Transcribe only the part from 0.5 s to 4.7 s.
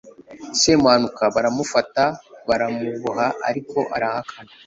semuhanuka baramufata, baramuboha, ariko arahakana